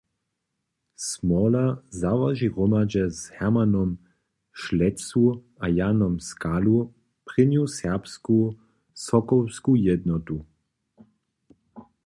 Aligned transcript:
Smoler 1.09 1.69
załoži 2.01 2.47
hromadźe 2.53 3.03
z 3.17 3.19
Hermanom 3.35 3.89
Šlecu 4.61 5.25
a 5.63 5.65
Janom 5.79 6.13
Skalu 6.29 6.77
prěnju 7.27 7.63
serbsku 7.77 8.35
sokołsku 9.05 9.71
jednotu. 9.89 10.37